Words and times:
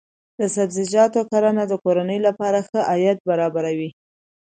د 0.39 0.41
سبزیجاتو 0.55 1.21
کرنه 1.31 1.63
د 1.67 1.73
کورنۍ 1.83 2.19
لپاره 2.27 2.59
ښه 2.67 2.79
عاید 2.89 3.17
برابروي. 3.29 3.89